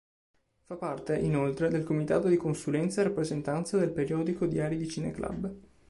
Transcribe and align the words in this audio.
Fa 0.63 0.77
parte, 0.77 1.15
inoltre, 1.15 1.69
del 1.69 1.83
Comitato 1.83 2.27
di 2.27 2.35
consulenza 2.35 3.01
e 3.01 3.03
rappresentanza 3.03 3.77
del 3.77 3.91
periodico 3.91 4.47
Diari 4.47 4.75
di 4.75 4.89
Cineclub. 4.89 5.53